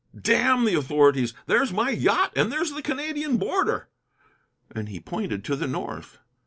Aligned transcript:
"Damn 0.19 0.65
the 0.65 0.73
authorities! 0.73 1.35
There's 1.45 1.71
my 1.71 1.91
yacht, 1.91 2.33
and 2.35 2.51
there's 2.51 2.71
the 2.71 2.81
Canadian 2.81 3.37
border." 3.37 3.87
And 4.73 4.89
he 4.89 4.99
pointed 4.99 5.43
to 5.43 5.55
the 5.55 5.67
north. 5.67 6.17